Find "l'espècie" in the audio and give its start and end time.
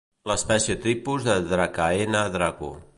0.29-0.77